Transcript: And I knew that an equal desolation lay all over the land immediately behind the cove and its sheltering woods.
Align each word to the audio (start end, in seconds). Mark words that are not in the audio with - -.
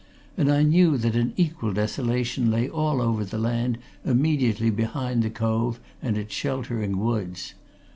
And 0.35 0.51
I 0.51 0.63
knew 0.63 0.97
that 0.97 1.15
an 1.15 1.31
equal 1.37 1.73
desolation 1.73 2.49
lay 2.49 2.67
all 2.67 3.03
over 3.03 3.23
the 3.23 3.37
land 3.37 3.77
immediately 4.03 4.71
behind 4.71 5.21
the 5.21 5.29
cove 5.29 5.79
and 6.01 6.17
its 6.17 6.33
sheltering 6.33 6.97
woods. 6.97 7.53